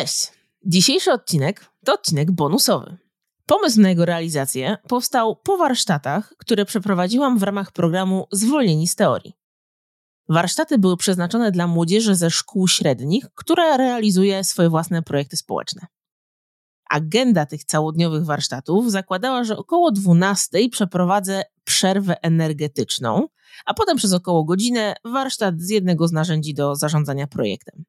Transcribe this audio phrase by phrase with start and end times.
[0.00, 0.32] Cześć!
[0.66, 2.96] Dzisiejszy odcinek to odcinek bonusowy.
[3.46, 9.34] Pomysł na jego realizację powstał po warsztatach, które przeprowadziłam w ramach programu Zwolnieni z teorii.
[10.28, 15.86] Warsztaty były przeznaczone dla młodzieży ze szkół średnich, która realizuje swoje własne projekty społeczne.
[16.90, 23.28] Agenda tych całodniowych warsztatów zakładała, że około 12 przeprowadzę przerwę energetyczną,
[23.66, 27.84] a potem przez około godzinę warsztat z jednego z narzędzi do zarządzania projektem.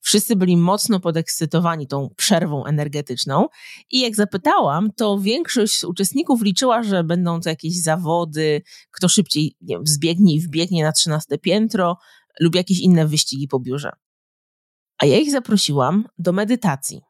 [0.00, 3.48] Wszyscy byli mocno podekscytowani tą przerwą energetyczną
[3.90, 9.56] i jak zapytałam, to większość z uczestników liczyła, że będą to jakieś zawody, kto szybciej
[9.60, 11.96] nie wiem, wzbiegnie i wbiegnie na 13 piętro
[12.40, 13.90] lub jakieś inne wyścigi po biurze.
[14.98, 17.00] A ja ich zaprosiłam do medytacji.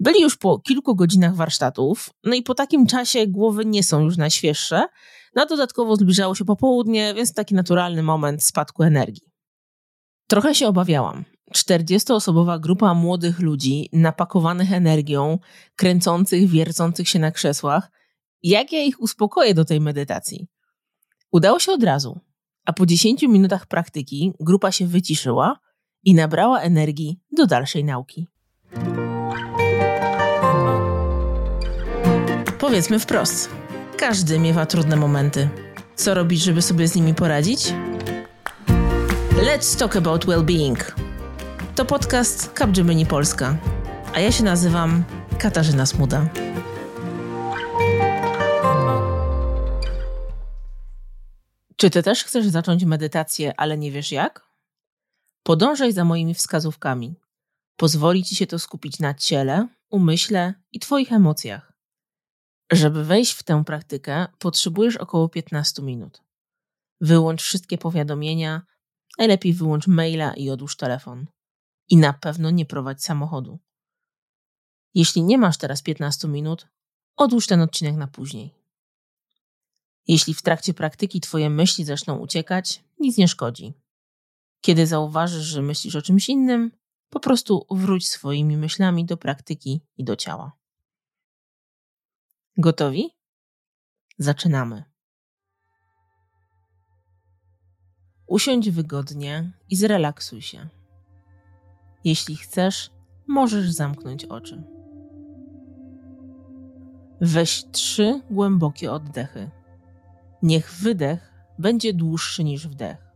[0.00, 4.16] Byli już po kilku godzinach warsztatów, no i po takim czasie głowy nie są już
[4.16, 4.86] najświeższe,
[5.34, 9.32] no a dodatkowo zbliżało się popołudnie, więc taki naturalny moment spadku energii.
[10.28, 11.24] Trochę się obawiałam.
[11.52, 15.38] 40-osobowa grupa młodych ludzi napakowanych energią,
[15.76, 17.90] kręcących, wiercących się na krzesłach.
[18.42, 20.46] Jak ja ich uspokoję do tej medytacji?
[21.32, 22.20] Udało się od razu,
[22.64, 25.58] a po 10 minutach praktyki grupa się wyciszyła
[26.04, 28.28] i nabrała energii do dalszej nauki.
[32.58, 33.50] Powiedzmy wprost:
[33.98, 35.48] każdy miewa trudne momenty.
[35.96, 37.74] Co robić, żeby sobie z nimi poradzić?
[39.36, 41.01] Let's talk about well-being.
[41.82, 43.56] To podcast Capgemini Polska,
[44.14, 45.04] a ja się nazywam
[45.38, 46.28] Katarzyna Smuda.
[51.76, 54.46] Czy ty też chcesz zacząć medytację, ale nie wiesz jak?
[55.42, 57.14] Podążaj za moimi wskazówkami.
[57.76, 61.72] Pozwoli ci się to skupić na ciele, umyśle i twoich emocjach.
[62.72, 66.22] Żeby wejść w tę praktykę, potrzebujesz około 15 minut.
[67.00, 68.62] Wyłącz wszystkie powiadomienia,
[69.18, 71.26] najlepiej wyłącz maila i odłóż telefon
[71.88, 73.58] i na pewno nie prowadź samochodu.
[74.94, 76.68] Jeśli nie masz teraz 15 minut,
[77.16, 78.54] odłóż ten odcinek na później.
[80.08, 83.74] Jeśli w trakcie praktyki Twoje myśli zaczną uciekać, nic nie szkodzi.
[84.60, 86.70] Kiedy zauważysz, że myślisz o czymś innym,
[87.10, 90.52] po prostu wróć swoimi myślami do praktyki i do ciała.
[92.56, 93.10] Gotowi?
[94.18, 94.84] Zaczynamy.
[98.26, 100.68] Usiądź wygodnie i zrelaksuj się.
[102.04, 102.90] Jeśli chcesz,
[103.26, 104.62] możesz zamknąć oczy.
[107.20, 109.50] Weź trzy głębokie oddechy.
[110.42, 113.11] Niech wydech będzie dłuższy niż wdech.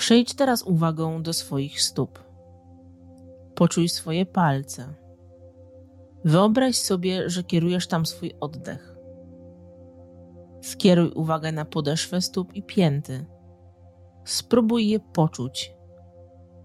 [0.00, 2.24] Przejdź teraz uwagą do swoich stóp.
[3.54, 4.94] Poczuj swoje palce.
[6.24, 8.96] Wyobraź sobie, że kierujesz tam swój oddech.
[10.62, 13.26] Skieruj uwagę na podeszwę stóp i pięty.
[14.24, 15.74] Spróbuj je poczuć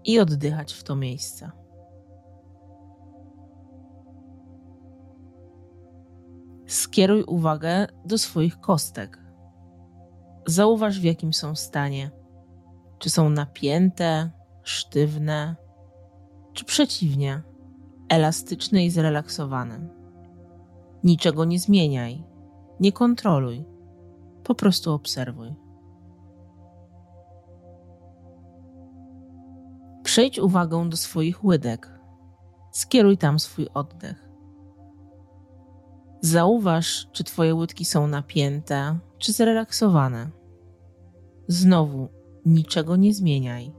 [0.04, 1.50] i oddychać w to miejsce.
[6.66, 9.18] Skieruj uwagę do swoich kostek.
[10.46, 12.15] Zauważ, w jakim są stanie
[12.98, 14.30] czy są napięte,
[14.62, 15.56] sztywne,
[16.52, 17.42] czy przeciwnie,
[18.08, 19.88] elastyczne i zrelaksowane.
[21.04, 22.24] Niczego nie zmieniaj,
[22.80, 23.64] nie kontroluj,
[24.44, 25.54] po prostu obserwuj.
[30.02, 32.00] Przejdź uwagę do swoich łydek,
[32.72, 34.28] skieruj tam swój oddech.
[36.20, 40.30] Zauważ, czy Twoje łydki są napięte, czy zrelaksowane.
[41.48, 42.08] Znowu
[42.46, 43.72] niczego nie zmieniaj,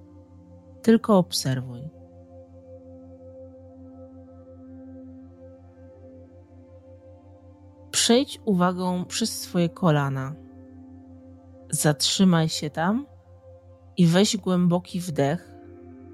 [0.82, 1.90] tylko obserwuj.
[7.92, 10.36] Przejdź uwagą przez swoje kolana.
[11.70, 13.06] Zatrzymaj się tam
[13.98, 15.56] i weź głęboki wdech,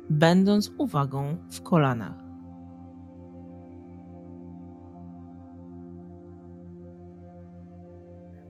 [0.10, 2.24] będąc uwagą w kolanach.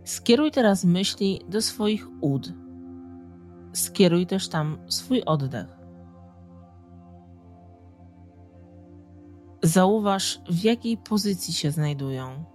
[0.03, 2.53] Skieruj teraz myśli do swoich ud
[3.73, 5.83] skieruj też tam swój oddech.
[9.63, 12.45] Zauważ, w jakiej pozycji się znajdują.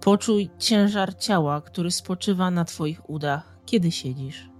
[0.00, 4.50] Poczuj ciężar ciała, który spoczywa na Twoich udach, kiedy siedzisz.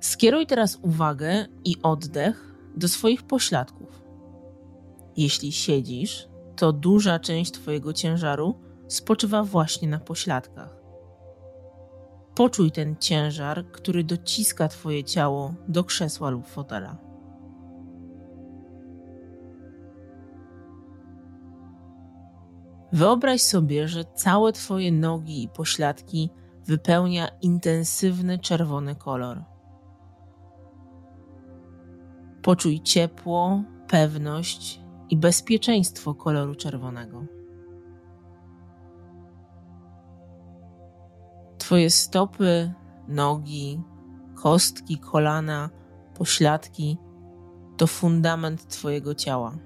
[0.00, 4.02] Skieruj teraz uwagę i oddech do swoich pośladków.
[5.16, 6.28] Jeśli siedzisz,
[6.58, 8.54] to duża część Twojego ciężaru
[8.88, 10.76] spoczywa właśnie na pośladkach.
[12.34, 16.96] Poczuj ten ciężar, który dociska Twoje ciało do krzesła lub fotela.
[22.92, 26.30] Wyobraź sobie, że całe Twoje nogi i pośladki
[26.66, 29.44] wypełnia intensywny czerwony kolor.
[32.42, 37.24] Poczuj ciepło, pewność i bezpieczeństwo koloru czerwonego.
[41.58, 42.72] Twoje stopy,
[43.08, 43.82] nogi,
[44.34, 45.70] kostki, kolana,
[46.14, 46.98] pośladki
[47.76, 49.58] to fundament Twojego ciała.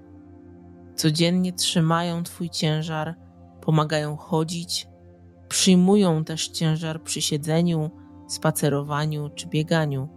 [0.97, 3.15] Codziennie trzymają Twój ciężar,
[3.61, 4.88] pomagają chodzić,
[5.49, 7.91] przyjmują też ciężar przy siedzeniu,
[8.29, 10.09] spacerowaniu czy bieganiu.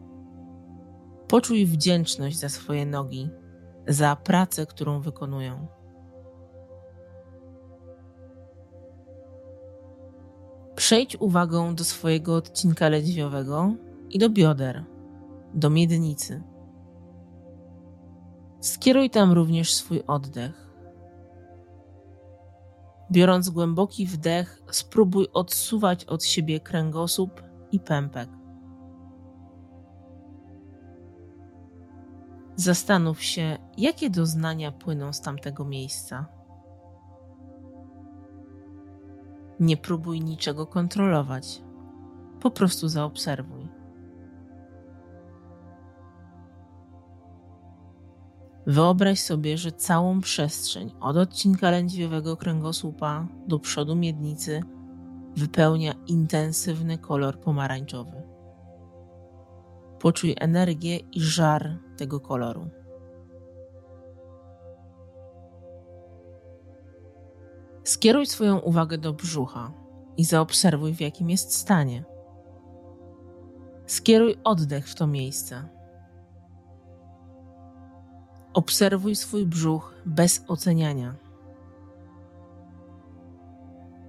[1.27, 3.29] Poczuj wdzięczność za swoje nogi,
[3.87, 5.67] za pracę, którą wykonują.
[10.75, 13.73] Przejdź uwagą do swojego odcinka lędźwiowego
[14.09, 14.85] i do bioder,
[15.53, 16.43] do miednicy.
[18.61, 20.65] Skieruj tam również swój oddech.
[23.11, 28.29] Biorąc głęboki wdech, spróbuj odsuwać od siebie kręgosłup i pępek.
[32.55, 36.25] Zastanów się, jakie doznania płyną z tamtego miejsca.
[39.59, 41.61] Nie próbuj niczego kontrolować.
[42.39, 43.67] Po prostu zaobserwuj.
[48.67, 54.63] Wyobraź sobie, że całą przestrzeń od odcinka lędźwiowego kręgosłupa do przodu miednicy
[55.35, 58.23] wypełnia intensywny kolor pomarańczowy.
[59.99, 62.69] Poczuj energię i żar tego koloru.
[67.83, 69.71] Skieruj swoją uwagę do brzucha
[70.17, 72.03] i zaobserwuj, w jakim jest stanie.
[73.85, 75.69] Skieruj oddech w to miejsce.
[78.53, 81.15] Obserwuj swój brzuch bez oceniania.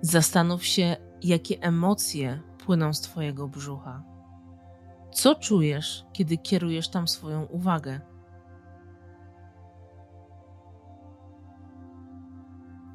[0.00, 4.15] Zastanów się, jakie emocje płyną z Twojego brzucha.
[5.16, 8.00] Co czujesz, kiedy kierujesz tam swoją uwagę?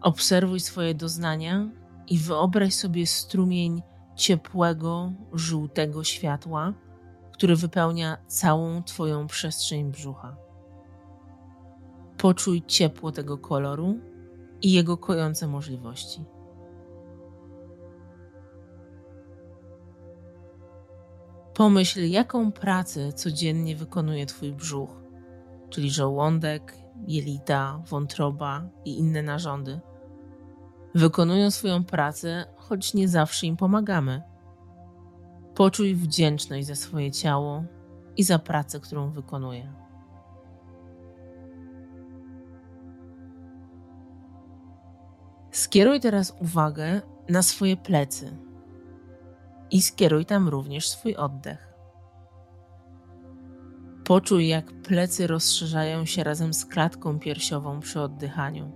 [0.01, 1.69] Obserwuj swoje doznania
[2.07, 3.81] i wyobraź sobie strumień
[4.15, 6.73] ciepłego, żółtego światła,
[7.33, 10.35] który wypełnia całą Twoją przestrzeń brzucha.
[12.17, 14.00] Poczuj ciepło tego koloru
[14.62, 16.25] i jego kojące możliwości.
[21.53, 25.03] Pomyśl, jaką pracę codziennie wykonuje Twój brzuch,
[25.69, 26.77] czyli żołądek,
[27.07, 29.80] jelita, wątroba i inne narządy.
[30.95, 34.21] Wykonują swoją pracę, choć nie zawsze im pomagamy.
[35.56, 37.63] Poczuj wdzięczność za swoje ciało
[38.18, 39.74] i za pracę, którą wykonuje.
[45.51, 48.38] Skieruj teraz uwagę na swoje plecy
[49.71, 51.73] i skieruj tam również swój oddech.
[54.03, 58.72] Poczuj, jak plecy rozszerzają się razem z klatką piersiową przy oddychaniu.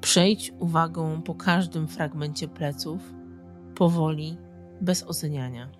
[0.00, 3.14] Przejdź uwagą po każdym fragmencie pleców,
[3.74, 4.36] powoli,
[4.80, 5.70] bez oceniania.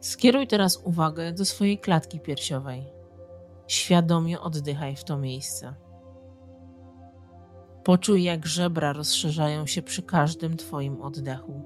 [0.00, 2.97] Skieruj teraz uwagę do swojej klatki piersiowej.
[3.68, 5.74] Świadomie oddychaj w to miejsce.
[7.84, 11.62] Poczuj, jak żebra rozszerzają się przy każdym Twoim oddechu.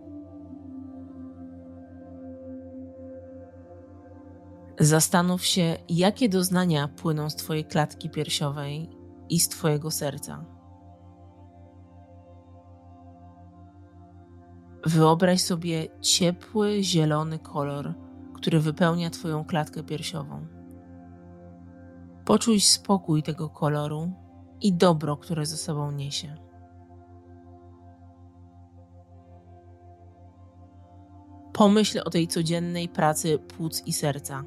[4.81, 8.89] Zastanów się, jakie doznania płyną z Twojej klatki piersiowej
[9.29, 10.45] i z Twojego serca.
[14.87, 17.95] Wyobraź sobie ciepły, zielony kolor
[18.43, 20.47] który wypełnia Twoją klatkę piersiową.
[22.25, 24.11] Poczuj spokój tego koloru
[24.61, 26.37] i dobro, które ze sobą niesie.
[31.53, 34.45] Pomyśl o tej codziennej pracy płuc i serca.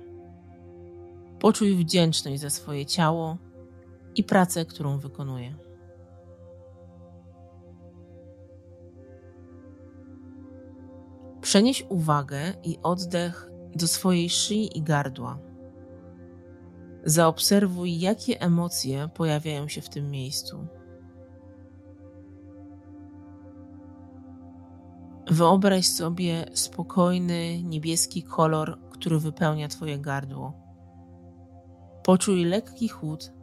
[1.40, 3.38] Poczuj wdzięczność za swoje ciało
[4.16, 5.56] i pracę, którą wykonuje.
[11.42, 15.40] Przenieś uwagę i oddech do swojej szyi i gardła.
[17.06, 20.68] Zaobserwuj, jakie emocje pojawiają się w tym miejscu.
[25.32, 30.54] Wyobraź sobie spokojny, niebieski kolor, który wypełnia Twoje gardło.
[32.04, 33.34] Poczuj lekki chłód,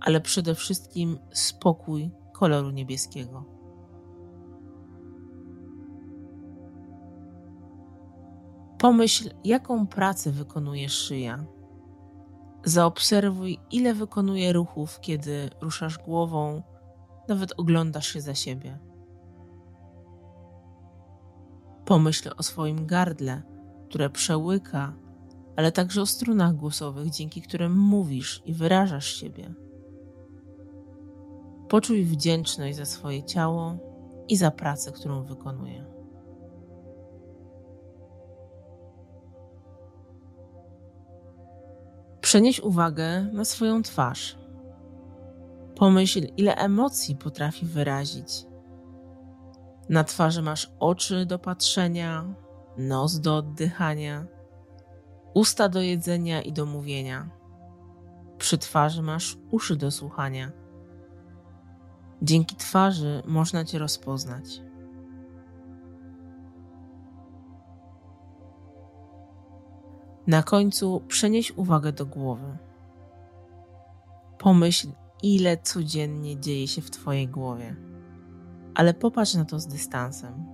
[0.00, 3.44] ale przede wszystkim spokój koloru niebieskiego.
[8.78, 11.44] Pomyśl, jaką pracę wykonuje szyja.
[12.64, 16.62] Zaobserwuj, ile wykonuje ruchów, kiedy ruszasz głową,
[17.28, 18.78] nawet oglądasz się za siebie.
[21.84, 23.42] Pomyśl o swoim gardle,
[23.88, 24.92] które przełyka,
[25.56, 29.54] ale także o strunach głosowych, dzięki którym mówisz i wyrażasz siebie.
[31.68, 33.78] Poczuj wdzięczność za swoje ciało
[34.28, 35.99] i za pracę, którą wykonuje.
[42.30, 44.38] Przenieś uwagę na swoją twarz.
[45.76, 48.46] Pomyśl, ile emocji potrafi wyrazić.
[49.88, 52.34] Na twarzy masz oczy do patrzenia,
[52.78, 54.26] nos do oddychania,
[55.34, 57.30] usta do jedzenia i do mówienia.
[58.38, 60.52] Przy twarzy masz uszy do słuchania.
[62.22, 64.62] Dzięki twarzy można Cię rozpoznać.
[70.30, 72.58] Na końcu przenieś uwagę do głowy.
[74.38, 74.88] Pomyśl,
[75.22, 77.76] ile codziennie dzieje się w Twojej głowie,
[78.74, 80.46] ale popatrz na to z dystansem.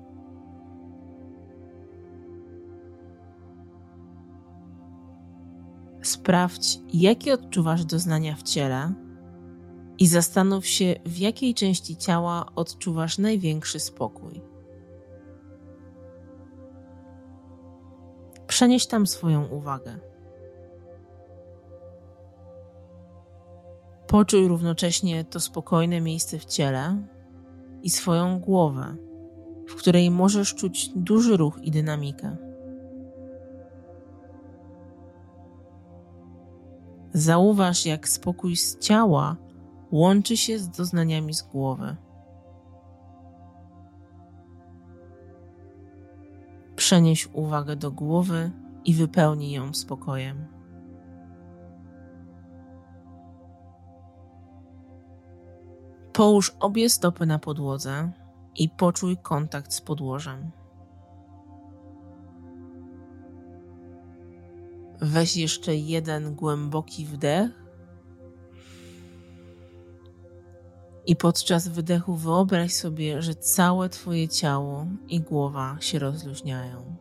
[6.02, 8.92] Sprawdź, jakie odczuwasz doznania w ciele
[9.98, 14.55] i zastanów się, w jakiej części ciała odczuwasz największy spokój.
[18.56, 19.98] Przenieś tam swoją uwagę.
[24.06, 27.02] Poczuj równocześnie to spokojne miejsce w ciele
[27.82, 28.96] i swoją głowę,
[29.68, 32.36] w której możesz czuć duży ruch i dynamikę.
[37.12, 39.36] Zauważ, jak spokój z ciała
[39.90, 41.96] łączy się z doznaniami z głowy.
[46.86, 48.50] Przenieś uwagę do głowy
[48.84, 50.46] i wypełnij ją spokojem.
[56.12, 58.12] Połóż obie stopy na podłodze
[58.56, 60.50] i poczuj kontakt z podłożem.
[65.00, 67.65] Weź jeszcze jeden głęboki wdech
[71.06, 76.96] I podczas wydechu wyobraź sobie, że całe Twoje ciało i głowa się rozluźniają.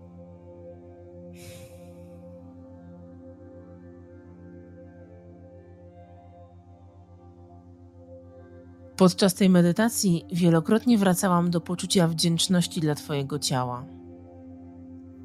[8.97, 13.85] Podczas tej medytacji wielokrotnie wracałam do poczucia wdzięczności dla Twojego ciała.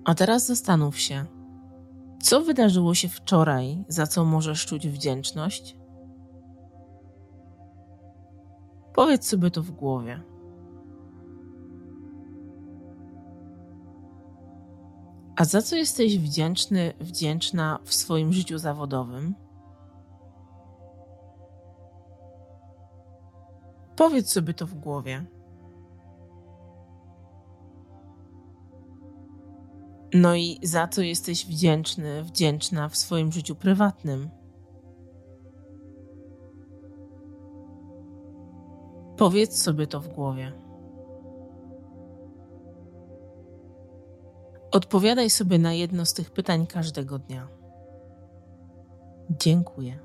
[0.05, 1.25] A teraz zastanów się,
[2.23, 5.80] co wydarzyło się wczoraj, za co możesz czuć wdzięczność?
[8.95, 10.23] Powiedz sobie to w głowie.
[15.37, 19.35] A za co jesteś wdzięczny, wdzięczna w swoim życiu zawodowym?
[23.97, 25.27] Powiedz sobie to w głowie.
[30.15, 34.31] No i za co jesteś wdzięczny, wdzięczna w swoim życiu prywatnym?
[39.21, 40.53] Powiedz sobie to w głowie.
[44.71, 47.49] Odpowiadaj sobie na jedno z tych pytań każdego dnia.
[49.31, 49.99] Dziękuję.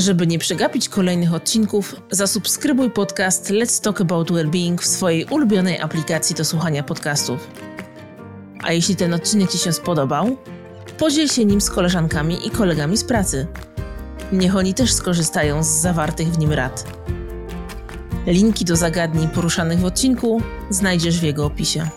[0.00, 6.36] Żeby nie przegapić kolejnych odcinków, zasubskrybuj podcast Let's Talk About Wellbeing w swojej ulubionej aplikacji
[6.36, 7.50] do słuchania podcastów.
[8.62, 10.36] A jeśli ten odcinek Ci się spodobał,
[10.98, 13.46] podziel się nim z koleżankami i kolegami z pracy.
[14.32, 16.84] Niech oni też skorzystają z zawartych w nim rad.
[18.26, 21.88] Linki do zagadnień poruszanych w odcinku znajdziesz w jego opisie.